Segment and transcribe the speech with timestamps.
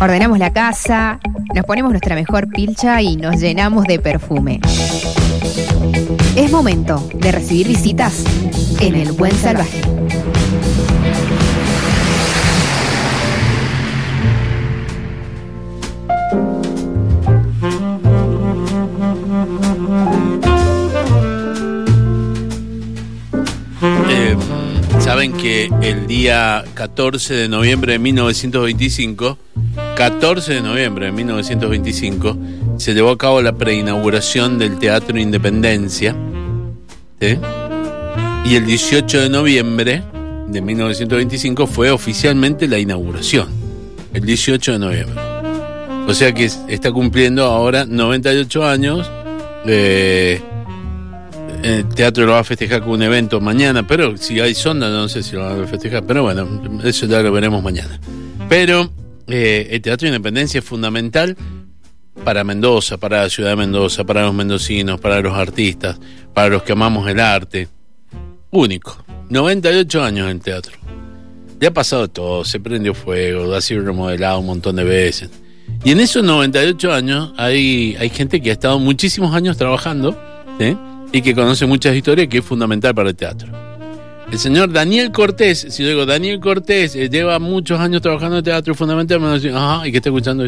[0.00, 1.20] Ordenamos la casa,
[1.54, 4.60] nos ponemos nuestra mejor pilcha y nos llenamos de perfume.
[6.36, 8.24] Es momento de recibir visitas
[8.80, 9.82] en el Buen Salvaje.
[24.08, 24.36] Eh,
[25.00, 29.38] Saben que el día 14 de noviembre de 1925,
[30.00, 32.34] 14 de noviembre de 1925,
[32.78, 36.16] se llevó a cabo la preinauguración del Teatro Independencia.
[37.20, 40.02] Y el 18 de noviembre
[40.48, 43.48] de 1925 fue oficialmente la inauguración.
[44.14, 45.20] El 18 de noviembre.
[46.08, 49.10] O sea que está cumpliendo ahora 98 años.
[49.66, 50.40] Eh,
[51.62, 55.10] el teatro lo va a festejar con un evento mañana, pero si hay sonda no
[55.10, 56.48] sé si lo van a festejar, pero bueno,
[56.84, 58.00] eso ya lo veremos mañana.
[58.48, 58.90] Pero
[59.30, 61.36] eh, el Teatro Independencia es fundamental
[62.24, 65.98] para Mendoza, para la ciudad de Mendoza, para los mendocinos, para los artistas,
[66.34, 67.68] para los que amamos el arte.
[68.50, 69.02] Único.
[69.28, 70.72] 98 años en teatro.
[71.60, 75.30] Ya ha pasado todo, se prendió fuego, ha sido remodelado un montón de veces.
[75.84, 80.18] Y en esos 98 años hay, hay gente que ha estado muchísimos años trabajando,
[81.12, 83.69] y que conoce muchas historias que es fundamental para el teatro.
[84.30, 88.44] El señor Daniel Cortés, si yo digo Daniel Cortés, eh, lleva muchos años trabajando en
[88.44, 90.46] teatro fundamental, me van a decir, ajá, y que está escuchando.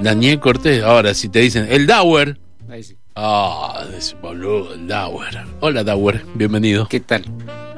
[0.00, 2.38] Daniel Cortés, ahora si te dicen, el Dauer.
[2.68, 2.96] Ahí sí.
[3.16, 5.36] Ah, ese boludo, el Dauer.
[5.60, 6.86] Hola Dauer, bienvenido.
[6.88, 7.24] ¿Qué tal?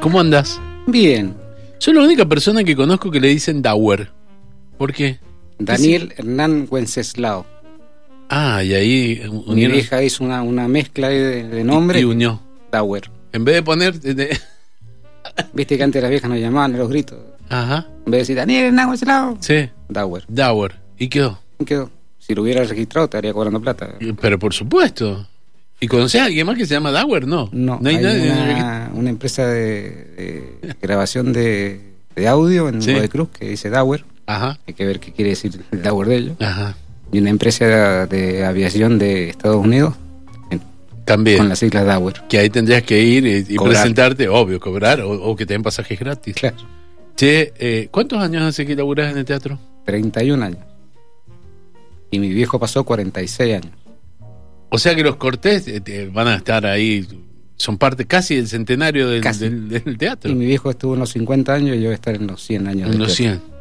[0.00, 0.60] ¿Cómo andas?
[0.86, 1.34] Bien.
[1.78, 4.10] Soy la única persona que conozco que le dicen Dauer.
[4.76, 5.20] ¿Por qué?
[5.58, 7.46] Daniel Hernán Wenceslao.
[8.28, 12.00] Ah, y ahí Mi unieron- vieja hizo una, una mezcla de, de nombre.
[12.00, 12.42] y unió.
[12.70, 13.10] Dauer.
[13.32, 13.98] En vez de poner.
[14.00, 14.38] de-
[15.52, 17.18] Viste que antes las viejas nos llamaban a los gritos.
[17.48, 19.36] Ajá, En vez de decir Daniel Hernán Wenceslao.
[19.40, 20.24] sí, Dauer.
[20.28, 20.74] Dauer.
[20.98, 21.38] ¿Y quedó?
[21.58, 21.90] ¿Qué quedó?
[22.18, 23.94] Si lo hubiera registrado, estaría cobrando plata.
[24.20, 25.26] Pero por supuesto.
[25.80, 27.26] ¿Y conoces a alguien más que se llama Dauer?
[27.26, 27.48] No.
[27.52, 28.30] No, hay, hay, nadie.
[28.32, 31.80] una, una empresa de, de grabación de,
[32.16, 32.92] de audio en Sí.
[32.92, 34.04] Godoy Cruz que dice Dauer.
[34.26, 36.36] Ajá, Hay que ver qué quiere decir el Dauer de ellos.
[36.40, 36.76] ajá.
[37.10, 40.07] Y una empresa de, de aviación de Estados Unidos en-
[41.08, 41.38] También.
[41.38, 42.22] con las siglas Dauer.
[42.28, 45.98] Que ahí tendrías que ir y, presentarte, obvio, cobrar o, o que te den pasajes
[45.98, 46.34] gratis.
[46.36, 46.56] Claro.
[47.16, 49.58] Che, eh, ¿cuántos años hace que laburás en el teatro?
[49.84, 50.60] 31 años.
[52.10, 53.72] Y mi viejo pasó 46 años.
[54.70, 57.06] O sea que los Cortés eh, van a estar ahí,
[57.56, 59.48] son parte casi del centenario del, Casi.
[59.48, 60.30] del- del teatro.
[60.30, 62.42] Y mi viejo estuvo en los 50 años y yo voy a estar en los
[62.44, 62.90] 100 años.
[62.92, 63.40] En los teatro.
[63.46, 63.58] 100.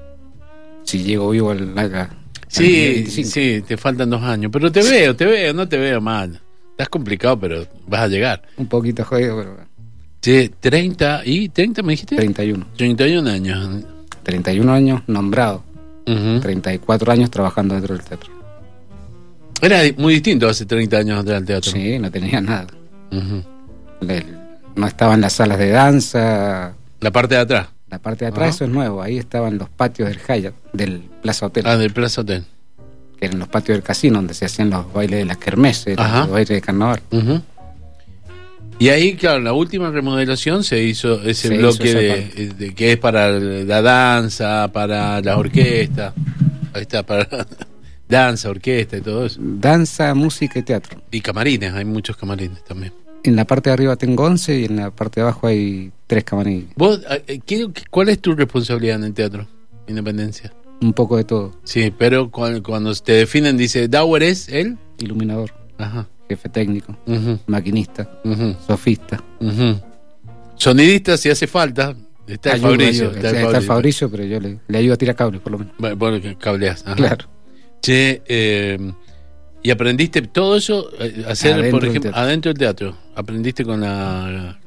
[0.84, 2.09] Si llego vivo al, al
[2.50, 3.30] Sí, 2025.
[3.30, 4.50] sí, te faltan dos años.
[4.53, 6.40] Pero te veo, te veo, no te veo mal.
[6.77, 8.43] Estás complicado, pero vas a llegar.
[8.55, 9.57] Un poquito jodido, pero
[10.21, 12.15] Che, 30 y 30 me dijiste?
[12.15, 12.67] 31.
[12.77, 13.83] 31 años.
[14.21, 15.63] 31 años nombrado.
[16.05, 16.39] Ujú.
[16.39, 18.29] 34 años trabajando dentro del teatro.
[19.59, 21.71] Era muy distinto hace 30 años atrás del teatro.
[21.71, 22.67] Sí, no tenía nada.
[24.75, 26.75] No estaban las salas de danza.
[26.99, 27.69] La parte de atrás.
[27.89, 29.01] La parte de atrás, eso es nuevo.
[29.01, 31.63] Ahí estaban los patios del Hyatt, del Plaza Hotel.
[31.65, 32.45] Ah, del Plaza Hotel.
[33.19, 36.29] Que eran los patios del casino donde se hacían los bailes de las kermeses, los
[36.31, 37.01] bailes de carnaval.
[38.79, 42.97] Y ahí, claro, la última remodelación se hizo ese Se bloque esa de, que es
[42.97, 46.13] para la danza, para la orquesta.
[46.73, 47.27] Ahí está, para
[48.07, 49.39] danza, orquesta y todo eso.
[49.41, 51.01] Danza, música y teatro.
[51.09, 52.94] Y camarines, hay muchos camarines también.
[53.23, 56.23] En la parte de arriba tengo 11 y en la parte de abajo hay tres
[56.23, 56.66] camarines.
[56.75, 59.47] ¿Vos, eh, qué- ¿Cuál es tu responsabilidad en el teatro?
[59.88, 60.53] Independencia.
[60.81, 61.53] Un poco de todo.
[61.63, 64.77] Sí, pero cuando, cuando te definen, dice, Dauer es él.
[64.99, 66.07] Iluminador, Ajá.
[66.29, 66.95] jefe técnico,
[67.47, 68.09] maquinista,
[68.65, 69.23] sofista.
[70.55, 71.95] Sonidista, si hace falta.
[72.27, 73.09] Está el Ayudo, Fabricio.
[73.11, 73.27] ayudo.
[73.27, 75.73] Está, el Fabricio, pero yo le, le ayudo a tirar cables por lo menos.
[75.77, 76.83] Bueno, bueno, que cableas.
[76.85, 76.95] ajá.
[76.95, 77.25] Claro.
[77.81, 78.91] Che, eh,
[79.63, 80.89] ¿y aprendiste todo eso?
[80.99, 82.97] eh, hacer, Adentro por ejemplo, adentro del teatro.
[83.15, 84.59] Aprendiste con la...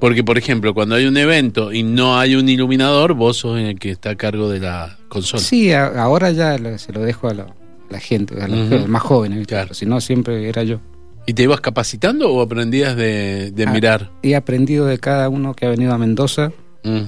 [0.00, 3.78] Porque, por ejemplo, cuando hay un evento y no hay un iluminador, vos sos el
[3.78, 5.42] que está a cargo de la consola.
[5.42, 7.54] Sí, a- ahora ya lo- se lo dejo a la, a
[7.90, 8.86] la gente, a los Ujú.
[8.88, 9.46] más jóvenes.
[9.46, 9.74] Claro.
[9.74, 10.80] Si no, siempre era yo.
[11.26, 13.72] ¿Y te ibas capacitando o aprendías de, de Ah.
[13.72, 14.10] mirar?
[14.22, 16.52] He aprendido de cada uno que ha venido a Mendoza
[16.84, 17.02] Mm,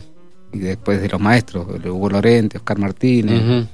[0.52, 3.66] y después de los maestros, de Hugo Lorente, Oscar Martínez.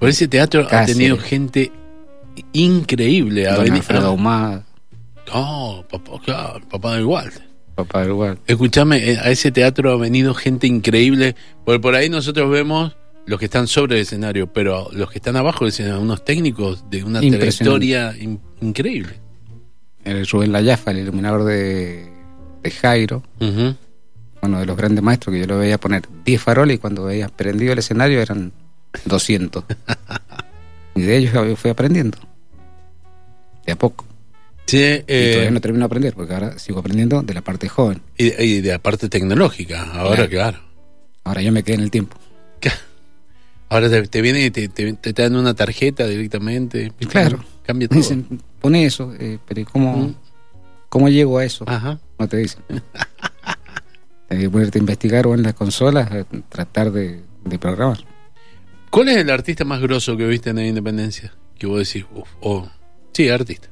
[0.00, 1.70] Por ese teatro ha tenido gente
[2.52, 3.44] increíble.
[3.44, 4.64] Don venido- Alfredo Ahumada,
[5.32, 7.42] Oh, papá, claro, papá del Walter.
[7.74, 8.04] Papá.
[8.46, 11.34] Escúchame, eh, a ese teatro ha venido gente increíble.
[11.64, 12.96] Por, por ahí nosotros vemos
[13.26, 16.88] los que están sobre el escenario, pero los que están abajo del escenario, unos técnicos
[16.90, 19.14] de una trayectoria in- increíble.
[20.04, 22.10] El Rubén Layafa, el iluminador de,
[22.62, 23.76] de Jairo, Ujú.
[24.42, 27.28] uno de los grandes maestros que yo lo veía poner 10 faroles y cuando veía
[27.28, 28.52] prendido el escenario eran
[29.04, 29.62] 200.
[30.96, 32.18] y de ellos fui aprendiendo.
[33.64, 34.04] De a poco.
[34.66, 37.68] Sí, y eh, todavía no termino de aprender, porque ahora sigo aprendiendo de la parte
[37.68, 38.00] joven.
[38.16, 40.60] y, y de la parte tecnológica, ahora claro.
[41.24, 42.16] Ahora yo me quedé en el tiempo.
[43.68, 46.92] Ahora te, te viene y te, te, te dan una tarjeta directamente.
[47.00, 47.42] Y claro.
[47.64, 47.98] Cambia todo.
[47.98, 50.14] dicen, pone eso, eh, pero ¿y ¿cómo, Mm.
[50.90, 51.64] ¿cómo llego a eso?
[51.66, 51.98] Ajá.
[52.18, 52.62] No te dicen.
[54.28, 57.98] Tienes que ponerte a investigar o en las consolas, eh, tratar de, de programar.
[58.90, 61.32] ¿Cuál es el artista más grosso que viste en la Independencia?
[61.58, 62.68] Que vos decís, uff, oh,
[63.12, 63.68] sí, artista.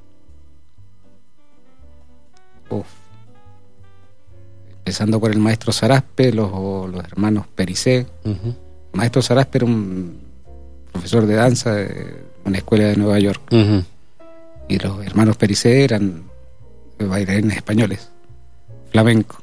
[2.71, 2.87] Uf.
[4.79, 8.07] Empezando por el maestro Saraspe, los, los hermanos Pericé.
[8.25, 8.55] Ujú,
[8.93, 10.19] Maestro Saraspe era un
[10.91, 13.43] profesor de danza de una escuela de Nueva York.
[14.69, 16.25] Y los hermanos Pericé eran
[16.99, 18.09] bailarines españoles,
[18.91, 19.43] flamenco.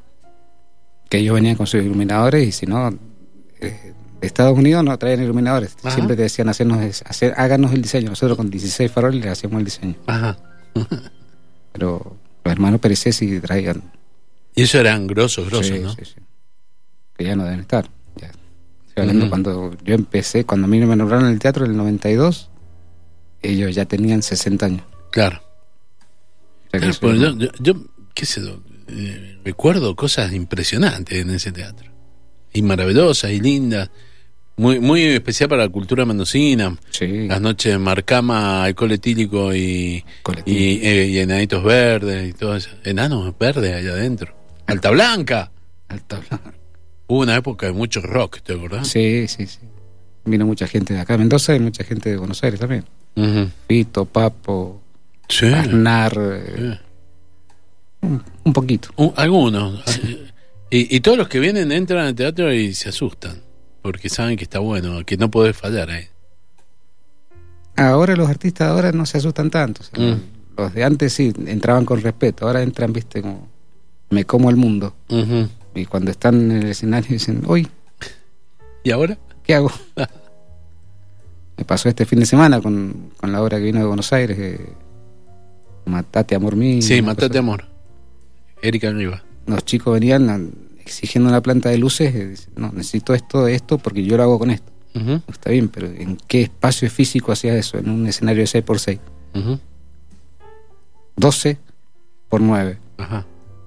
[1.09, 2.89] Que ellos venían con sus iluminadores y si no,
[3.61, 5.77] eh, de Estados Unidos no traían iluminadores.
[5.79, 5.91] Ajá.
[5.91, 8.09] Siempre te decían, hacernos, hacer, háganos el diseño.
[8.09, 9.95] Nosotros con 16 faroles le hacíamos el diseño.
[10.07, 10.37] Ajá.
[11.71, 12.17] Pero
[12.47, 13.83] los hermanos sí traían.
[14.55, 15.93] Y eso eran grosos, grosos, sí, ¿no?
[15.93, 16.15] sí, sí.
[17.15, 17.89] Que ya no deben estar.
[18.15, 18.27] Ya.
[18.87, 21.77] Estoy hablando cuando yo empecé, cuando a mí me nombraron en el teatro en el
[21.77, 22.49] 92,
[23.41, 24.83] ellos ya tenían 60 años.
[25.11, 25.41] Claro.
[26.73, 27.73] O sea no- yo, yo, yo,
[28.13, 28.41] qué sé
[28.87, 31.91] eh, recuerdo cosas impresionantes en ese teatro.
[32.53, 33.89] Y maravillosas y lindas.
[34.59, 36.75] Muy, muy especial para la cultura mendocina.
[36.89, 40.03] sí, Las noches de Marcama, alcohol etílico y,
[40.47, 42.69] eh, y enanitos verdes y todo eso.
[42.83, 44.33] Enanos verdes allá adentro.
[44.65, 45.51] Alta Blanca.
[45.87, 46.53] Alta Blanca.
[47.05, 48.87] Hubo una época de mucho rock, ¿te acordás?
[48.87, 49.59] Sí, sí, sí.
[50.25, 52.83] Vino mucha gente de acá, de Mendoza, y mucha gente de Buenos Aires también.
[53.15, 53.49] Ujú.
[53.67, 54.81] Fito, Papo,
[55.29, 55.45] Sí.
[55.45, 56.79] Aznar, eh, Sí.
[58.07, 58.89] un, un poquito.
[58.97, 59.83] Uh, algunos.
[60.69, 63.41] Y, y todos los que vienen entran al teatro y se asustan.
[63.87, 66.03] Porque saben que está bueno, que no podés fallar ahí.
[67.77, 69.81] Ahora los artistas ahora no se asustan tanto.
[69.81, 70.21] o sea, Mm.
[70.57, 72.45] Los de antes sí, entraban con respeto.
[72.47, 73.47] Ahora entran, viste, como
[74.09, 74.93] me como el mundo.
[75.73, 77.65] Y cuando están en el escenario dicen, uy,
[78.83, 79.17] ¿Y ahora?
[79.43, 79.71] ¿qué hago?
[81.55, 84.37] Me pasó este fin de semana con, con la obra que vino de Buenos Aires,
[84.37, 84.69] eh,
[85.85, 86.81] Matate, Amor Mío.
[86.81, 87.63] Sí, Matate Amor.
[88.61, 89.23] Erika Riva.
[89.45, 94.17] Los chicos venían exigiendo una planta de luces, eh, no, necesito esto, esto, porque yo
[94.17, 94.71] lo hago con esto.
[95.27, 97.77] Está bien, pero ¿en qué espacio físico hacías eso?
[97.77, 98.99] En un escenario de 6x6.
[99.35, 99.59] ujú.
[101.15, 101.57] 12
[102.29, 103.25] por 9 Ajá.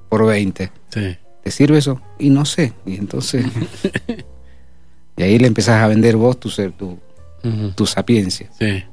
[0.09, 0.71] por 20.
[0.93, 1.17] Sí.
[1.45, 2.01] ¿Te sirve eso?
[2.19, 2.73] Y no sé.
[2.85, 3.45] Y entonces...
[5.17, 6.99] y ahí le empezás a vender vos tu, ser- tu,
[7.77, 8.51] tu sapiencia.
[8.59, 8.85] Sí.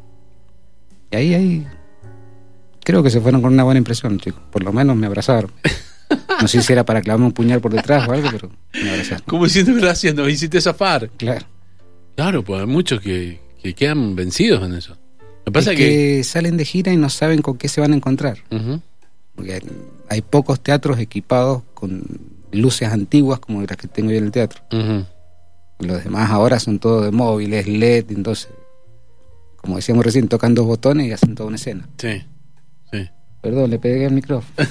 [1.11, 1.67] Y ahí, ahí...
[2.83, 4.41] Creo que se fueron con una buena impresión, chicos.
[4.51, 5.51] Por lo menos me abrazaron.
[6.41, 8.49] No sé si era para clavarme un puñal por detrás o algo, pero
[8.83, 9.23] me abrazaron.
[9.27, 11.09] Como diciendo gracias, nos hiciste zafar.
[11.17, 11.45] Claro.
[12.15, 14.95] Claro, pues hay muchos que, que quedan vencidos en eso.
[15.45, 15.85] Lo que pasa es que.
[16.17, 18.37] que salen de gira y no saben con qué se van a encontrar.
[19.35, 19.61] Porque hay-
[20.09, 22.03] hay pocos teatros equipados con
[22.51, 24.61] luces antiguas como las que tengo yo en el teatro.
[25.79, 28.49] Los demás ahora son todos de móviles, LED, entonces,
[29.57, 31.87] como decíamos recién, tocan dos botones y hacen toda una escena.
[31.97, 32.23] Sí.
[32.91, 33.07] Sí.
[33.41, 34.53] Perdón, le pegué al micrófono.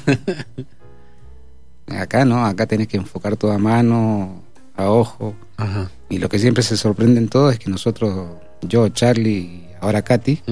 [1.89, 4.43] acá no, acá tenés que enfocar todo a mano,
[4.77, 5.35] a ojo.
[5.57, 5.91] Ajá.
[6.09, 8.29] Y lo que siempre se sorprenden todos es que nosotros,
[8.63, 10.43] yo, Charlie y ahora Katy,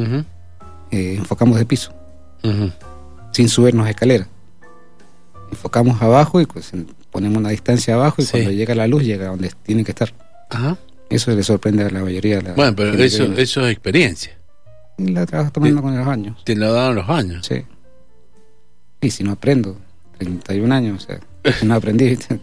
[0.90, 1.92] eh, enfocamos de piso,
[3.32, 4.28] sin subirnos escaleras.
[5.50, 6.72] Enfocamos abajo y pues,
[7.10, 8.32] ponemos una distancia abajo y Sí.
[8.32, 10.12] cuando llega la luz llega donde tiene que estar.
[10.50, 10.76] Ajá.
[11.10, 12.36] Eso le sorprende a la mayoría.
[12.38, 14.36] de la Bueno, pero que eso, eso es experiencia.
[14.98, 16.42] Y la trabajas tomando con los años.
[16.44, 17.46] Te lo daban los años.
[17.46, 17.62] Sí.
[19.00, 19.76] Y si no aprendo,
[20.18, 21.20] 31 años, o sea,
[21.64, 22.40] no aprendí, ¿viste?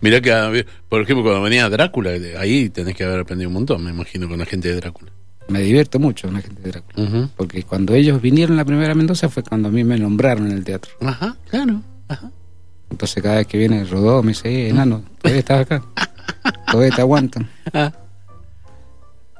[0.00, 0.50] Mirá que, ah,
[0.88, 4.38] por ejemplo, cuando venía Drácula, ahí tenés que haber aprendido un montón, me imagino, con
[4.38, 5.10] la gente de Drácula.
[5.48, 7.28] me divierto mucho con la gente de Drácula.
[7.36, 10.52] Porque cuando ellos vinieron la primera a Mendoza fue cuando a mí me nombraron en
[10.52, 10.92] el teatro.
[11.00, 11.82] Ajá, claro.
[12.08, 12.30] Ajá.
[12.90, 15.82] Entonces cada vez que viene Rodó me dice, eh, enano, todavía estás acá.
[16.70, 17.48] Todavía te aguantan.
[17.72, 17.92] Ah,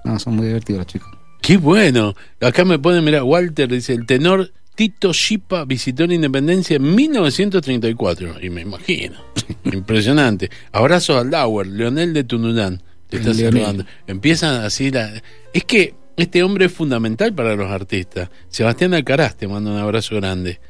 [0.05, 1.09] No, son muy divertidos los chicos.
[1.41, 2.15] qué bueno.
[2.41, 8.43] Acá me ponen, mira, Walter dice, el tenor Tito Chipa visitó la Independencia en 1934.
[8.43, 9.17] Y me imagino.
[9.65, 10.51] Impresionante.
[10.73, 12.83] Abrazos al Lauer, Leonel de Tunurán.
[13.09, 13.85] Te está saludando.
[14.07, 15.13] Empiezan así la...
[15.53, 18.31] Es que este hombre es fundamental para los artistas.
[18.49, 20.61] Sebastián Alcaraz te manda un abrazo grande.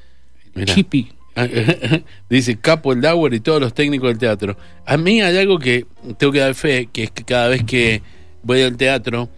[0.55, 0.75] Mirá.
[0.75, 1.13] Chippy.
[2.29, 4.57] Dice Capo, el Lauer y todos los técnicos del teatro.
[4.85, 5.87] A mí hay algo que
[6.19, 8.03] tengo que dar fe, que es que cada vez que
[8.43, 9.31] voy al teatro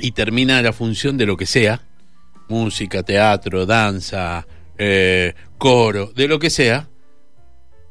[0.00, 1.82] y termina la función de lo que sea,
[2.50, 6.88] música, teatro, danza, eh, coro, de lo que sea,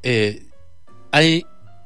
[0.03, 0.43] eh,
[1.11, 1.45] hay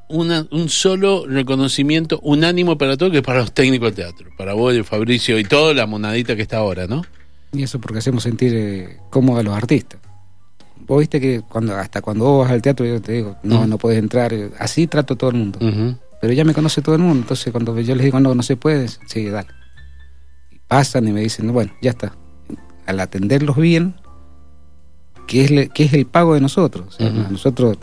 [0.10, 4.54] una, un solo reconocimiento unánimo para todo, que es para los técnicos del teatro, para
[4.54, 7.04] vos, y Fabricio y toda la monadita que está ahora, ¿no?
[7.52, 10.00] Y eso porque hacemos sentir eh, cómodos a los artistas.
[10.86, 13.78] Vos viste que cuando hasta cuando vos vas al teatro yo te digo, no, no
[13.78, 14.34] puedes entrar.
[14.60, 15.60] Así trato a todo el mundo.
[16.20, 17.22] Pero ya me conoce todo el mundo.
[17.22, 19.48] Entonces cuando yo les digo, no, no se puede, sí, dale.
[20.52, 22.16] Y pasan y me dicen, bueno, ya está.
[22.86, 23.96] Al atenderlos bien,
[25.28, 26.98] ¿qué es, le- qué es el pago de nosotros?
[27.30, 27.78] Nosotros,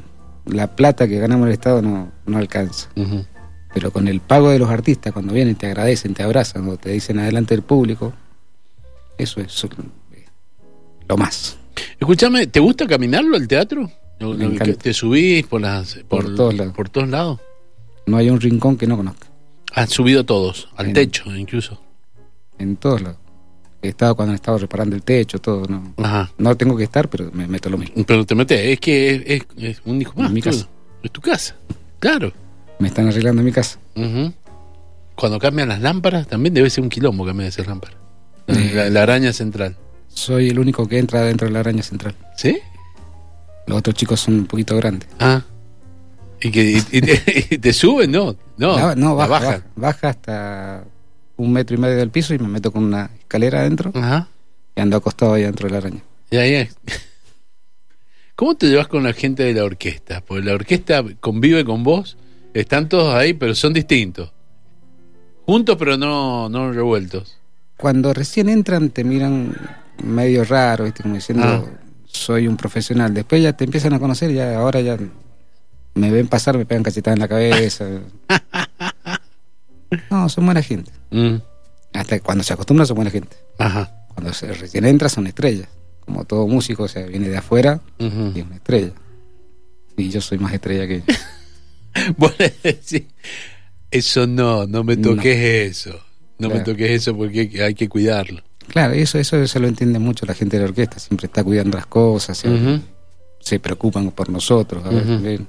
[0.46, 2.88] la plata que ganamos el Estado no, no alcanza.
[3.72, 6.90] Pero con el pago de los artistas, cuando vienen, te agradecen, te abrazan, o te
[6.90, 8.12] dicen adelante del público,
[9.16, 9.66] eso es
[11.08, 11.56] lo más.
[11.98, 13.90] Escúchame, ¿te gusta caminarlo al teatro?
[14.18, 14.74] Que.
[14.74, 16.74] ¿Te subís por, las, Por todos lados.
[16.74, 17.40] por todos lados?
[18.06, 19.28] No hay un rincón que no conozca,
[19.74, 21.80] Han subido todos, al En- techo incluso.
[22.58, 23.18] en todos lados.
[23.82, 25.66] He estado cuando han estado reparando el techo, todo.
[25.66, 26.30] No, Ajá.
[26.36, 28.04] no tengo que estar, pero me meto lo mismo.
[28.06, 29.46] Pero te metes, es que es, es-
[29.78, 30.28] es un hijo más.
[30.28, 30.68] En mi casa.
[31.02, 31.56] Es tu casa,
[31.98, 32.32] claro.
[32.78, 33.78] Me están arreglando mi casa.
[35.14, 37.96] Cuando cambian las lámparas, también debe ser un quilombo cambiar esas lámparas.
[38.46, 38.70] La, Eh.
[38.74, 39.76] la- la araña central.
[40.08, 42.14] Soy el único que entra dentro de la araña central.
[42.36, 42.58] ¿Sí?
[43.66, 45.08] Los otros chicos son un poquito grandes.
[45.18, 45.42] Ah.
[46.42, 46.82] ¿Y, que, y,
[47.52, 48.10] y te, suben?
[48.10, 48.76] No, no.
[48.76, 49.62] La- no, baja, baja.
[49.76, 50.84] Baja hasta
[51.40, 54.28] un metro y medio del piso y me meto con una escalera adentro Ajá.
[54.76, 56.02] y ando acostado ahí dentro de la araña.
[56.30, 56.68] Ya, ya.
[58.36, 60.22] ¿Cómo te llevas con la gente de la orquesta?
[60.26, 62.16] Porque la orquesta convive con vos,
[62.54, 64.32] están todos ahí, pero son distintos.
[65.46, 67.36] Juntos, pero no, no revueltos.
[67.76, 69.54] Cuando recién entran te miran
[70.02, 71.02] medio raro, ¿viste?
[71.02, 71.62] como diciendo, Ah.
[72.06, 73.12] soy un profesional.
[73.12, 74.96] Después ya te empiezan a conocer, ya ahora ya
[75.94, 77.86] me ven pasar, me pegan cachetadas en la cabeza.
[80.10, 80.92] no, son buena gente.
[81.10, 81.36] Mm,
[81.92, 83.36] Hasta cuando se acostumbran son buena gente.
[83.58, 84.06] Ajá.
[84.14, 85.68] Cuando se recién entra son estrellas.
[86.04, 88.92] Como todo músico, o sea, viene de afuera y es una estrella.
[89.96, 91.06] Y yo soy más estrella que ellos.
[92.16, 93.02] Vos le decís,
[93.90, 95.10] eso no, no me No.
[95.10, 95.36] toques
[95.76, 96.00] eso.
[96.38, 98.42] No me toques eso porque hay que- cuidarlo.
[98.68, 101.76] Claro, eso, eso se lo entiende mucho la gente de la orquesta, siempre está cuidando
[101.76, 102.42] las cosas,
[103.40, 104.84] se, preocupan por nosotros.
[104.86, 105.22] a ver, Ujú.
[105.22, 105.48] ven.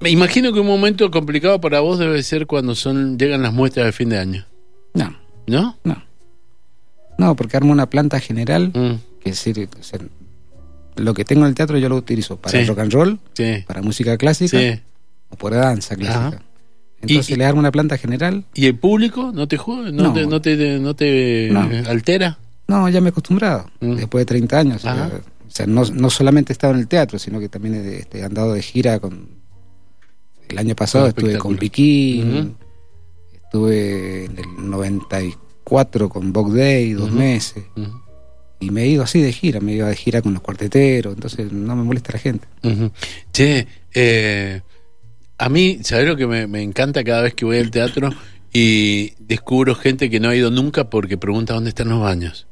[0.00, 3.86] Me imagino que un momento complicado para vos debe ser cuando son llegan las muestras
[3.86, 4.46] de fin de año.
[4.94, 5.76] No, ¿No?
[5.84, 6.02] no.
[7.18, 9.98] No, porque armo una planta general, Mm, que es decir, o sea,
[10.96, 12.64] lo que tengo en el teatro yo lo utilizo para Sí.
[12.66, 13.64] rock and roll, sí.
[13.66, 14.80] para música clásica Sí.
[15.30, 16.28] o para danza clásica.
[16.28, 16.42] Ajá.
[17.00, 18.44] Entonces Y- le armo una planta general.
[18.54, 19.90] ¿Y el público no te juega?
[19.90, 20.12] ¿No, No.
[20.12, 21.70] te, no te, no te No.
[21.70, 22.38] eh, altera?
[22.68, 23.94] No, ya me he acostumbrado, Mm.
[23.96, 24.84] después de 30 años.
[24.84, 28.22] o sea, no, no solamente he estado en el teatro, sino que también he este,
[28.22, 29.37] andado de gira con...
[30.48, 31.56] El año pasado estuve con.
[31.56, 32.56] Piquín,
[33.32, 37.64] estuve en el 94 con Bog Day, dos meses,
[38.60, 41.14] y me he ido así de gira, me he ido de gira con los cuarteteros,
[41.14, 42.46] entonces no me molesta la gente.
[43.32, 44.60] Che, eh,
[45.38, 48.10] a mí, ¿sabes lo que me, me encanta cada vez que voy al teatro
[48.52, 52.46] y descubro gente que no ha ido nunca porque pregunta dónde están los baños?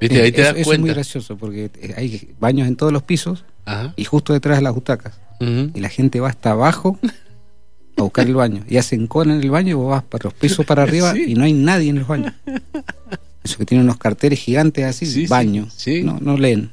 [0.00, 0.20] ¿Viste?
[0.20, 0.94] Ahí te das eso, eso es muy cuenta.
[0.94, 3.94] gracioso porque eh, hay baños en todos los pisos Ajá.
[3.96, 5.20] y justo detrás de las butacas.
[5.38, 6.98] Y la gente va hasta abajo
[8.06, 8.64] buscar el baño.
[8.68, 11.24] Y hacen cola en el baño y vos vas para los pisos para arriba Sí.
[11.28, 12.32] y no hay nadie en los baños.
[13.44, 15.68] Eso que tiene unos carteles gigantes así, Sí, baño.
[15.74, 16.02] sí.
[16.02, 16.72] No, no leen.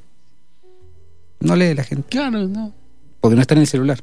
[1.40, 2.08] No lee la gente.
[2.10, 2.74] Claro, no.
[3.20, 4.00] Porque no está en el celular.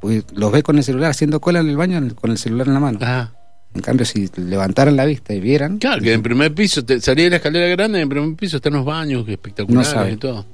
[0.00, 2.74] Porque los ve con el celular haciendo cola en el baño con el celular en
[2.74, 2.98] la mano.
[3.02, 3.34] Ajá.
[3.74, 7.24] En cambio, si levantaran la vista y vieran, Claro, que en primer piso, te, salí
[7.24, 10.12] de la escalera grande, en primer piso están los baños No espectaculares sabe.
[10.12, 10.46] y todo.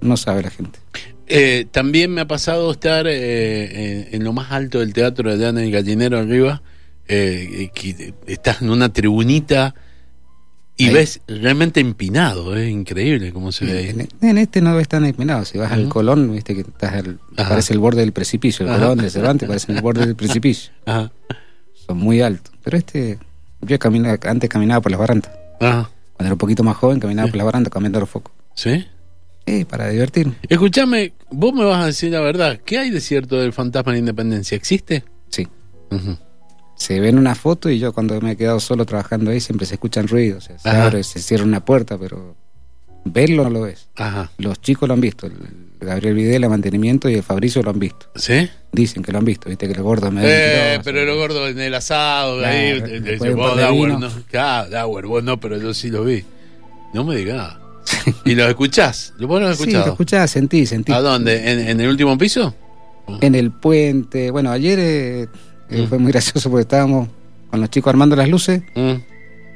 [0.00, 0.78] no sabe la gente.
[1.28, 5.48] Eh, también me ha pasado estar eh, en, en lo más alto del teatro allá
[5.48, 6.62] en el gallinero arriba,
[7.08, 9.74] eh, que estás en una tribunita
[10.76, 10.94] y Ahí.
[10.94, 13.88] ves realmente empinado, es increíble cómo se ve ahí.
[13.88, 15.44] En, en este no ves tan empinado.
[15.46, 15.88] Si vas al.
[15.88, 18.66] Colón, viste que estás al- parece el borde del precipicio.
[18.66, 18.80] El Ajá.
[18.82, 20.72] Colón, el Cervantes, parece el borde del precipicio.
[20.84, 21.10] Ajá,
[21.86, 22.52] Son muy altos.
[22.62, 23.18] Pero este,
[23.62, 25.30] yo caminaba, antes caminaba por las barandas.
[25.60, 28.32] ajá, Cuando era un poquito más joven, caminaba por las barandas cambiando los focos.
[28.54, 28.84] ¿sí?
[29.46, 30.34] Eh, para divertirme.
[30.48, 33.96] Escúchame, vos me vas a decir la verdad, ¿qué hay de cierto del fantasma de
[33.96, 34.56] la independencia?
[34.56, 35.04] ¿Existe?
[35.28, 35.46] Sí.
[35.90, 36.18] Ujú.
[36.74, 39.74] Se ven una foto y yo cuando me he quedado solo trabajando ahí siempre se
[39.74, 40.44] escuchan ruidos.
[40.44, 42.34] O sea, se abre, se cierra una puerta, pero
[43.04, 43.88] verlo no lo ves.
[43.94, 45.26] Ajá, Los chicos lo han visto.
[45.26, 45.34] El
[45.80, 48.08] Gabriel Videla, mantenimiento, y el Fabricio lo han visto.
[48.16, 48.48] ¿sí?
[48.72, 51.58] Dicen que lo han visto, viste que los gordos me Eh, pero lo gordo en
[51.60, 55.72] el asado, Claro, ahí, eh, eh, vos, Dauer, no, claro, Dauer, vos no, pero yo
[55.72, 56.24] sí lo vi.
[56.92, 57.56] No me digas.
[58.24, 59.12] ¿Y lo escuchás?
[59.20, 59.92] ¿Vos lo has Sí, lo escuchado?
[59.92, 60.92] escuchaba, sentí, sentí.
[60.92, 61.50] ¿A dónde?
[61.52, 62.54] ¿En, en el último piso?
[63.20, 64.30] En el puente.
[64.30, 65.22] Bueno, ayer eh,
[65.70, 65.86] eh, Mm.
[65.88, 67.08] fue muy gracioso porque estábamos
[67.50, 68.62] con los chicos armando las luces.
[68.74, 68.92] Mm.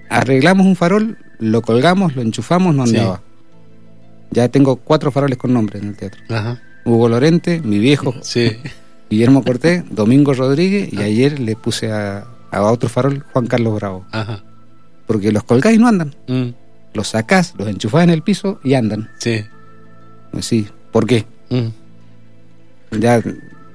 [0.09, 2.97] Arreglamos un farol, lo colgamos, lo enchufamos, no Sí.
[2.97, 3.23] andaba.
[4.31, 6.21] Ya tengo cuatro faroles con nombre en el teatro.
[6.29, 6.61] Ajá.
[6.85, 8.57] Hugo Lorente, mi viejo, Sí.
[9.11, 14.07] Guillermo Cortés, Domingo Rodríguez y ayer le puse a, a otro farol Juan Carlos Bravo.
[14.13, 14.45] Ajá.
[15.07, 16.15] Porque los colgáis y no andan.
[16.29, 16.51] Mm,
[16.95, 19.11] Los sacás, los enchufás en el piso y andan.
[19.19, 19.45] Sí.
[20.33, 21.25] Pues Sí, ¿por qué?
[21.51, 23.01] Mm.
[23.01, 23.23] Ya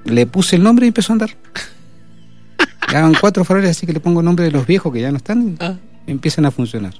[0.04, 1.30] le puse el nombre y empezó a andar.
[2.92, 5.10] Ya van cuatro faroles, así que le pongo el nombre de los viejos que ya
[5.10, 5.74] no están Ah,
[6.06, 6.94] y empiezan a funcionar.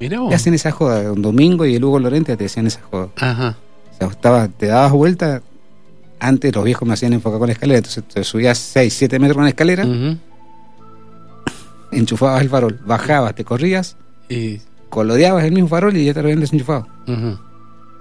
[0.00, 0.30] mirá vos.
[0.30, 1.12] Te hacen esa joda.
[1.12, 3.08] Un domingo y el Hugo Lorente te hacían esa joda.
[3.16, 3.56] Ajá.
[3.92, 5.42] O sea, estaba, te dabas vuelta.
[6.18, 9.34] Antes los viejos me hacían enfocar con la escalera, entonces te subías 6, 7 metros
[9.36, 9.84] con la escalera,
[11.92, 13.96] enchufabas el farol, bajabas, te corrías,
[14.30, 16.86] Y, colodeabas el mismo farol y ya te lo habían desenchufado.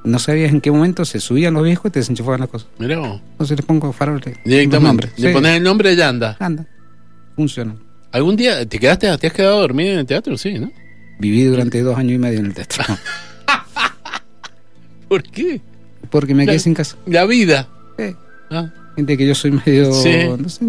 [0.04, 2.68] No sabías en qué momento se subían los viejos y te desenchufaban las cosas.
[2.78, 3.20] Mirá vos.
[3.32, 5.10] Entonces les pongo farol Directamente.
[5.18, 6.38] Le Sí, pones el nombre y ya anda.
[6.40, 6.66] Anda,
[7.36, 7.76] funciona.
[8.12, 10.38] ¿Algún día te quedaste, te has quedado dormido en el teatro?
[10.38, 10.72] Sí, ¿no?
[11.20, 12.84] Viví durante dos años y medio en el teatro.
[15.08, 15.62] ¿Por qué?
[16.10, 16.98] Porque me quedé sin casa.
[17.06, 17.68] La vida.
[17.98, 18.16] Sí.
[18.52, 19.92] Ah, Gente que yo soy medio.
[19.94, 20.12] Sí.
[20.38, 20.64] No sé,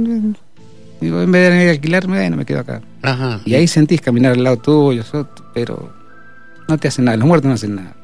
[1.00, 2.80] digo, en vez de alquilarme, bueno, me quedo acá.
[3.02, 3.40] Ajá.
[3.44, 5.04] Y ahí sentís caminar al lado tuyo,
[5.54, 5.92] pero
[6.68, 7.16] no te hacen nada.
[7.16, 7.94] Los muertos no hacen nada.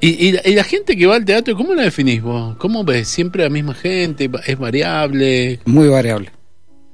[0.00, 2.56] ¿Y, y la, y la gente que va al teatro, cómo la definís vos?
[2.56, 3.06] ¿Cómo ves?
[3.08, 4.28] ¿Siempre la misma gente?
[4.46, 5.60] ¿Es variable?
[5.64, 6.30] Muy variable.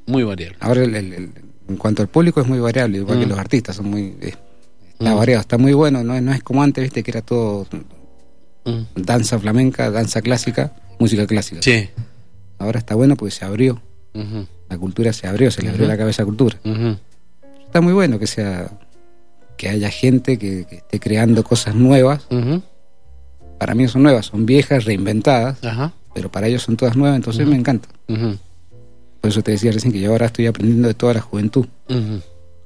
[0.06, 0.56] Muy variable.
[0.60, 1.32] Ahora, el- el- el-
[1.68, 3.28] en cuanto al público, es muy variable, igual que Mm.
[3.30, 4.14] los artistas, son muy.
[4.20, 4.34] eh,
[4.92, 5.16] está Mm.
[5.16, 6.02] variado, está muy bueno.
[6.04, 7.66] No es, no es como antes, viste, que era todo
[8.64, 8.80] Mm.
[8.96, 11.62] danza flamenca, danza clásica, música clásica.
[11.62, 11.88] Sí.
[12.58, 13.80] Ahora está bueno porque se abrió.
[14.68, 16.58] La cultura se abrió, se le abrió la cabeza a la cultura.
[17.64, 18.68] Está muy bueno que sea.
[19.58, 22.26] Que haya gente que, que esté creando cosas nuevas.
[23.58, 25.92] Para mí son nuevas, son viejas, reinventadas, Ajá.
[26.14, 27.88] pero para ellos son todas nuevas, entonces me encanta.
[28.06, 31.66] Por eso te decía recién que yo ahora estoy aprendiendo de toda la juventud.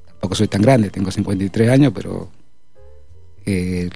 [0.06, 2.28] Tampoco soy tan grande, tengo 53 años, pero
[3.46, 3.88] eh,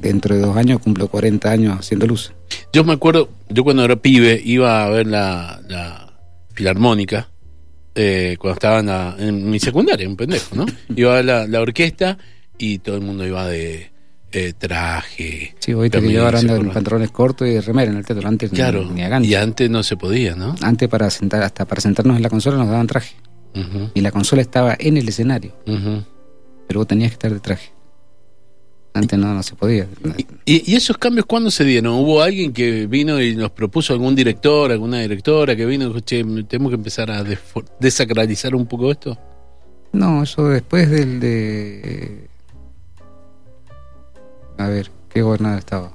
[0.00, 2.32] dentro de dos años cumplo 40 años haciendo luz.
[2.72, 6.14] Yo me acuerdo, yo cuando era pibe iba a ver la, la
[6.54, 7.28] filarmónica,
[7.94, 10.66] eh, cuando estaba en, la- en mi secundaria, un pendejo, ¿no?
[10.96, 12.18] Iba a la, la orquesta
[12.58, 13.90] y todo el mundo iba de
[14.32, 15.54] eh, traje.
[15.58, 16.74] Sí, ahora ando en corbata.
[16.74, 19.28] pantalones cortos y de remera en el teatro, antes ni- Claro, ni, a gancho.
[19.28, 20.54] y antes no se podía, ¿no?
[20.62, 23.14] Antes para sentar, hasta para sentarnos en la consola nos daban traje.
[23.94, 25.52] Y la consola estaba en el escenario,
[26.66, 27.70] pero vos tenías que estar de traje.
[28.94, 29.86] Antes no, no se podía.
[30.44, 31.94] ¿Y, y esos cambios cuándo se dieron?
[31.94, 36.00] ¿Hubo alguien que vino y nos propuso algún director, alguna directora que vino y dijo,
[36.00, 37.24] che, tenemos que empezar a
[37.80, 39.16] desacralizar un poco esto?
[39.92, 42.28] No, eso después del de...
[44.58, 45.92] A ver, ¿qué gobernador estaba?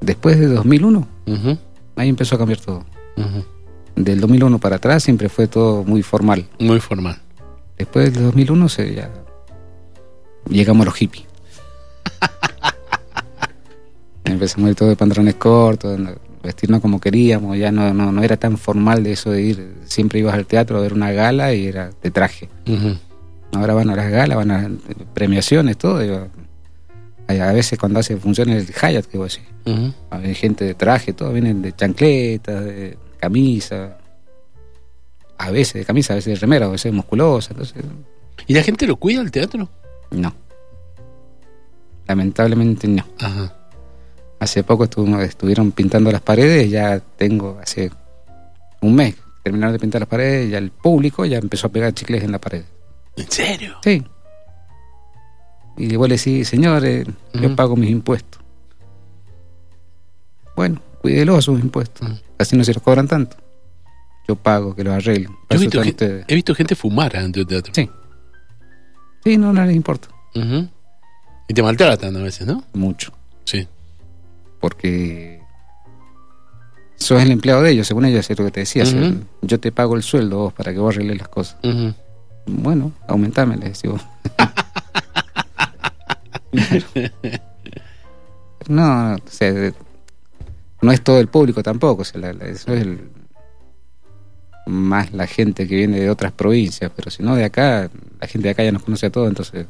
[0.00, 1.58] Después de 2001, Ujú,
[1.96, 2.84] ahí empezó a cambiar todo.
[3.16, 3.44] ujú.
[3.96, 6.46] Del 2001 para atrás siempre fue todo muy formal.
[6.58, 7.16] Muy formal.
[7.78, 9.10] Después del 2001 se ya
[10.48, 11.24] llegamos a los hippies.
[14.24, 18.22] Empezamos a ir todo de pantalones cortos, no- vestirnos como queríamos, ya no, no, no
[18.22, 21.54] era tan formal de eso de ir, siempre ibas al teatro a ver una gala
[21.54, 22.48] y era de traje.
[23.52, 24.70] Ahora van a las galas, van a
[25.14, 26.00] premiaciones, todo.
[27.28, 29.94] a veces cuando hace funciones el Hyatt, que vos decís, Ujú.
[30.10, 33.96] hay gente de traje, todo, vienen de chancletas, de camisa,
[35.38, 37.82] a veces de camisa, a veces de remera, a veces musculosa, entonces
[38.46, 39.70] ¿Y la gente lo cuida el teatro?
[40.14, 40.34] No.
[42.06, 43.04] Lamentablemente no.
[43.18, 43.54] Ajá.
[44.40, 47.90] Hace poco estuvimos, estuvieron pintando las paredes, ya tengo hace
[48.80, 52.22] un mes, terminaron de pintar las paredes, ya el público ya empezó a pegar chicles
[52.22, 52.64] en la pared.
[53.16, 53.76] ¿En serio?
[53.82, 54.04] Sí.
[55.76, 58.40] Y vos le decís, señor, eh, yo pago mis impuestos.
[60.54, 62.08] Bueno, cuídelo sus impuestos.
[62.08, 62.18] Ujú.
[62.38, 63.36] Así no se los cobran tanto.
[64.28, 65.32] Yo pago, que los arreglen.
[65.50, 67.72] Yo he visto, he gente fumar adentro del teatro.
[67.74, 67.90] Sí.
[69.24, 70.08] Sí, no, no les importa.
[71.48, 72.62] Y te maltratan a veces, ¿no?
[72.74, 73.12] Mucho.
[73.44, 73.66] Sí.
[74.60, 75.40] Porque
[76.96, 78.84] sos el empleado de ellos, según ellos, es lo que te decía.
[79.42, 81.56] Yo te pago el sueldo vos para que vos arregles las cosas.
[82.46, 84.02] Bueno, aumentame, les decís vos.
[88.68, 89.72] no, no, o sea,
[90.82, 93.00] no es todo el público tampoco, o sea, la- la- eso es el,
[94.66, 98.48] más la gente que viene de otras provincias, pero si no de acá, la gente
[98.48, 99.66] de acá ya nos conoce a todos, entonces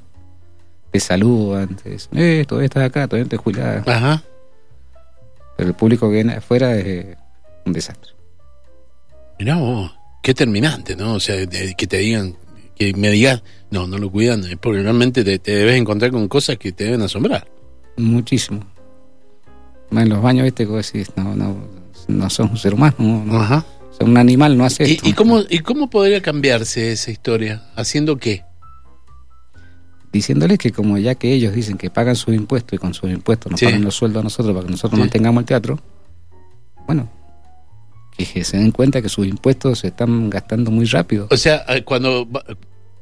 [0.91, 3.87] te saludan, te dicen, eh, todavía estás acá, todavía no te jubilás.
[3.89, 4.23] Ajá.
[5.57, 7.17] Pero el público que viene afuera es eh,
[7.67, 8.13] un desastre.
[9.39, 9.93] Mirá vos.
[10.23, 11.15] Qué terminante, ¿no?
[11.15, 12.37] O sea, de- que te digan,
[12.77, 16.29] que me digas, no, no lo cuidan, es porque realmente te, te debes encontrar con
[16.29, 17.47] cosas que te deben asombrar.
[17.97, 18.65] Muchísimo.
[19.91, 21.57] En los baños, viste, que vos decís, no, no,
[22.09, 23.41] no sos un ser humano, no, no.
[23.41, 23.65] Ajá.
[23.95, 25.09] O sea, un animal no hace ¿Y, esto.
[25.09, 27.63] y cómo, ¿Y cómo podría cambiarse esa historia?
[27.77, 28.43] ¿Haciendo qué?
[30.13, 33.51] Diciéndoles que como ya que ellos dicen que pagan sus impuestos y con sus impuestos
[33.51, 33.67] nos Sí.
[33.67, 35.01] pagan los sueldos a nosotros para que nosotros Sí.
[35.01, 35.81] mantengamos el teatro,
[36.87, 37.11] bueno,
[38.17, 41.27] que se den cuenta que sus impuestos se están gastando muy rápido.
[41.31, 42.29] O sea, eh, cuando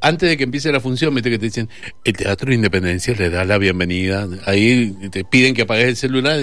[0.01, 1.69] antes de que empiece la función, viste que te dicen,
[2.05, 4.27] el Teatro de Independencia le da la bienvenida.
[4.47, 6.41] Ahí te piden que apagues el celular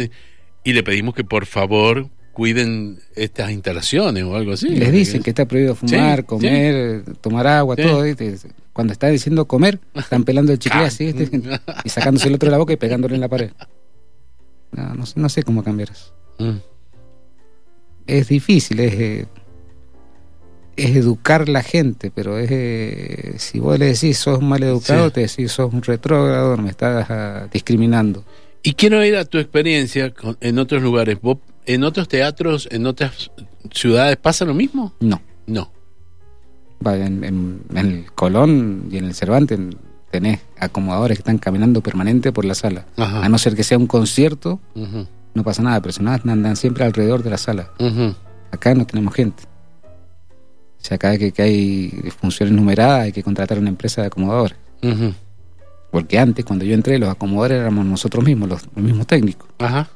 [0.64, 4.69] y le pedimos que por favor cuiden estas instalaciones o algo así.
[4.69, 7.82] Les dicen que está prohibido fumar, Sí, comer, tomar agua, Sí.
[7.84, 8.04] todo.
[8.04, 8.38] ¿viste?
[8.71, 11.30] Cuando está diciendo comer, están pelando el chicle así ¿viste?
[11.84, 13.52] y sacándose el otro de la boca y pegándole en la pared.
[14.71, 16.13] No, no, sé- no sé cómo cambiar eso.
[16.39, 16.58] Mm.
[18.08, 19.25] Es difícil, es, eh,
[20.78, 25.21] es educar la gente, pero es eh, si vos le decís sos mal educado, te
[25.21, 28.23] decís sos un retrógrado, me estás ah, discriminando.
[28.63, 31.17] Y quiero ir a tu experiencia con- en otros lugares.
[31.21, 31.38] ¿Vos,
[31.70, 33.30] ¿En otros teatros, en otras
[33.72, 34.94] ciudades pasa lo mismo?
[35.00, 35.22] No.
[35.46, 35.72] No.
[36.84, 39.60] En, en- en el Colón y en el Cervantes
[40.10, 42.86] tenés acomodadores que están caminando permanente por la sala.
[42.98, 43.24] Ajá.
[43.24, 44.60] A no ser que sea un concierto,
[45.36, 47.70] no pasa nada, pero andan siempre alrededor de la sala.
[48.52, 49.44] Acá no tenemos gente.
[49.84, 54.08] O sea, cada vez que, que hay funciones numeradas hay que contratar una empresa de
[54.08, 54.58] acomodadores.
[55.92, 59.48] Porque antes, cuando yo entré, los acomodadores éramos nosotros mismos, los, los mismos técnicos.
[59.60, 59.88] Ajá.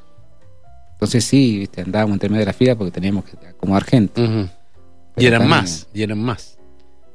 [1.04, 1.82] Entonces sí, ¿viste?
[1.82, 4.22] andábamos entre medio de la fila porque teníamos que acomodar gente.
[4.22, 4.48] Ujú.
[5.18, 6.56] Y eran más, y eran más.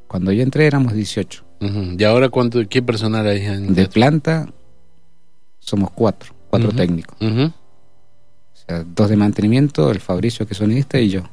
[0.08, 1.44] Cuando yo entré éramos 18.
[1.62, 1.96] Ujú.
[1.98, 3.94] ¿Y ahora cuánto, qué personal hay en De teatro?
[3.94, 4.50] planta
[5.60, 7.18] somos cuatro, cuatro técnicos.
[7.20, 7.52] O
[8.68, 11.24] sea, dos de mantenimiento, el Fabricio que es sonidista y yo.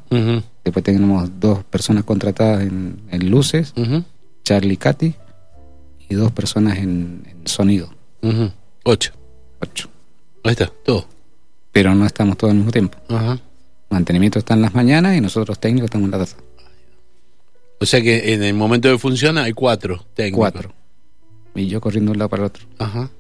[0.64, 3.74] Después tenemos dos personas contratadas en, en luces,
[4.44, 5.14] Charlie y Katy,
[6.08, 7.90] y dos personas en, en sonido.
[8.84, 9.12] Ocho.
[9.60, 9.88] ocho.
[10.42, 11.06] Ahí está, todo.
[11.76, 12.96] Pero no estamos todos al mismo tiempo.
[13.06, 13.38] Ajá.
[13.90, 16.42] Mantenimiento está en las mañanas y nosotros técnicos estamos en la tarde.
[17.78, 20.38] O sea que en el momento de función hay cuatro técnicos.
[20.38, 20.74] Cuatro.
[21.54, 22.64] Y yo corriendo de un lado para el otro.
[22.78, 23.10] Ajá.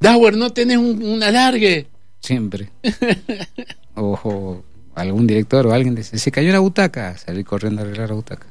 [0.00, 1.86] Dower, ¿no tenés un, un alargue?
[2.18, 2.70] Siempre.
[3.94, 4.64] o, o
[4.96, 8.48] algún director o alguien dice, se cayó una butaca, salir corriendo a arreglar la butaca.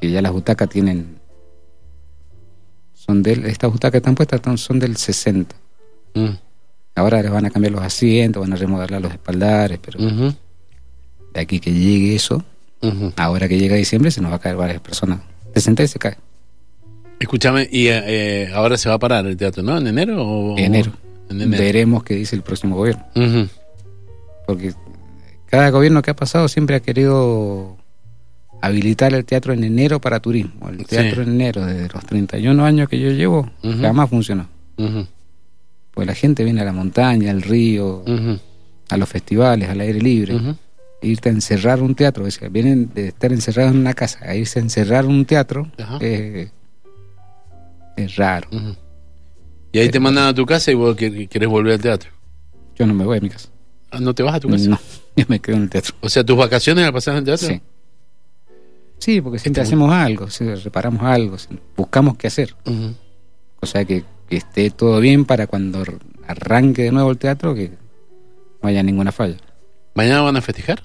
[0.00, 1.20] Que ya las butacas tienen...
[2.94, 5.54] Son del, estas butacas están puestas son del 60.
[6.14, 6.30] Mm,
[6.96, 11.58] Ahora les van a cambiar los asientos, van a remodelar los espaldares, pero de aquí
[11.60, 12.44] que llegue eso,
[13.16, 15.20] ahora que llega diciembre se nos va a caer varias personas.
[15.54, 16.16] Se senta y se cae.
[17.18, 19.78] Escúchame, y eh, eh, ahora se va a parar el teatro, ¿no?
[19.78, 20.58] ¿En enero o...?
[20.58, 20.92] Enero.
[21.30, 21.62] En enero.
[21.62, 23.04] Veremos qué dice el próximo gobierno.
[24.46, 24.74] Porque
[25.46, 27.76] cada gobierno que ha pasado siempre ha querido
[28.60, 30.68] habilitar el teatro en enero para turismo.
[30.68, 31.28] El teatro Sí.
[31.30, 33.48] en enero, desde los 31 años que yo llevo,
[33.80, 34.48] jamás funcionó.
[35.94, 38.02] Pues la gente viene a la montaña, al río,
[38.90, 40.34] a los festivales, al aire libre.
[41.02, 44.34] Irte a encerrar un teatro, o sea, vienen de estar encerrados en una casa, a
[44.34, 45.70] irse a encerrar un teatro,
[47.96, 48.48] es raro.
[49.72, 52.10] Y ahí te mandan a tu casa y vos que- querés volver al teatro.
[52.76, 53.48] Yo no me voy a mi casa.
[53.90, 54.68] Ah, ¿No te vas a tu casa?
[54.68, 54.78] No,
[55.16, 55.94] yo me quedo en el teatro.
[56.00, 57.48] O sea, tus vacaciones las pasas en el teatro.
[57.48, 57.60] Sí.
[58.98, 60.26] Sí, porque siempre hacemos algo,
[60.64, 61.36] reparamos algo,
[61.76, 62.54] buscamos qué hacer.
[63.60, 64.04] O sea, que,
[64.34, 65.84] que esté todo bien para cuando
[66.26, 67.70] arranque de nuevo el teatro, que
[68.62, 69.36] no haya ninguna falla.
[69.94, 70.82] ¿Mañana van a festejar?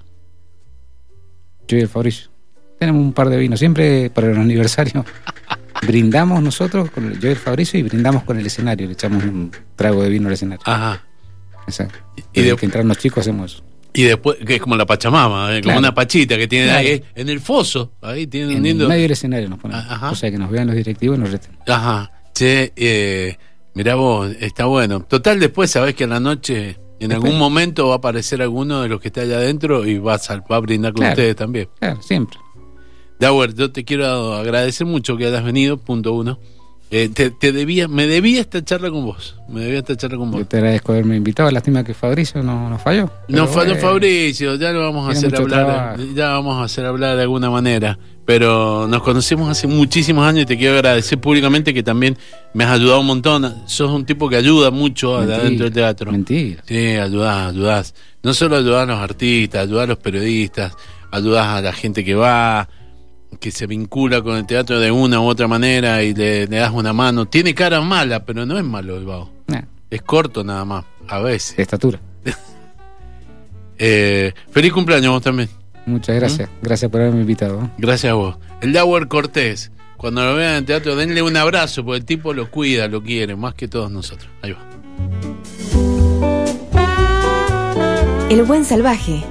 [1.67, 2.29] Yo y el Fabricio.
[2.77, 3.57] Tenemos un par de vinos.
[3.59, 5.03] Siempre para el aniversario
[5.87, 8.85] brindamos nosotros, con el, yo y el Fabricio, y brindamos con el escenario.
[8.85, 10.61] Le echamos un trago de vino al escenario.
[10.65, 11.03] Ajá.
[11.67, 11.97] Exacto.
[12.33, 13.63] Y de- que entran los chicos hacemos eso.
[13.93, 15.61] Y después, que es como la Pachamama, ¿eh?
[15.63, 16.87] como una pachita que tienen Claro.
[16.87, 17.93] ahí en el foso.
[18.01, 18.83] Ahí tienen un En lindo.
[18.83, 19.83] el medio del escenario nos ponemos.
[19.83, 20.11] Ajá.
[20.11, 21.57] O sea, que nos vean los directivos y nos reten.
[21.67, 22.11] Ajá.
[22.33, 23.37] Che, eh,
[23.73, 25.01] mirá vos, está bueno.
[25.05, 28.81] Total, después sabés que en la noche, en Después- algún momento va a aparecer alguno
[28.81, 30.19] de los que está allá adentro y va a,
[30.51, 31.13] va a brindar con Claro.
[31.13, 31.69] ustedes también.
[31.79, 32.37] Claro, siempre.
[33.19, 36.39] Dauer, yo te quiero agradecer mucho que hayas venido, punto uno.
[36.91, 39.35] Eh, te, te debía, me debía esta charla con vos.
[39.47, 40.41] Me debía esta charla con vos.
[40.41, 41.51] Yo te agradezco haberme invitado.
[41.51, 43.11] Lástima que Fabricio no, no falló.
[43.27, 46.03] No falló bueno, Fabricio, ya lo vamos a hacer hablar, trabajo.
[46.15, 47.99] ya vamos a hacer hablar de alguna manera.
[48.25, 52.17] Pero nos conocemos hace muchísimos años y te quiero agradecer públicamente que también
[52.53, 53.63] me has ayudado un montón.
[53.67, 56.11] Sos un tipo que ayuda mucho Mentira, adentro del teatro.
[56.11, 56.63] Mentira.
[56.67, 57.95] Sí, ayudás, ayudás.
[58.23, 60.73] No solo ayudás a los artistas, ayudás a los periodistas,
[61.11, 62.67] ayudás a la gente que va,
[63.39, 66.71] que se vincula con el teatro de una u otra manera y le, le das
[66.73, 67.25] una mano.
[67.25, 69.31] Tiene cara mala, pero no es malo el vago.
[69.47, 71.55] Nah, Es corto nada más, a veces.
[71.57, 71.99] de estatura.
[73.81, 75.47] Eh, feliz cumpleaños vos también.
[75.85, 76.49] Muchas gracias.
[76.61, 77.71] Gracias por haberme invitado.
[77.77, 78.35] Gracias a vos.
[78.59, 82.33] El Dauer Cortés, cuando lo vean en el teatro, denle un abrazo, porque el tipo
[82.33, 84.29] lo cuida, lo quiere, más que todos nosotros.
[84.41, 84.59] Ahí va.
[88.29, 89.23] El buen salvaje